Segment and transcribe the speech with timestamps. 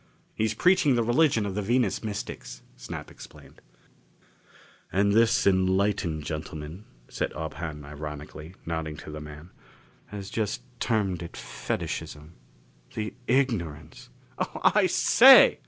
[0.33, 3.61] "He's preaching the religion of the Venus mystics," Snap explained.
[4.91, 9.51] "And this enlightened gentleman," said Ob Hahn ironically, nodding to the man,
[10.07, 12.33] "has just termed it fetishism.
[12.95, 14.09] The ignorance"
[14.39, 15.59] "Oh, I say!"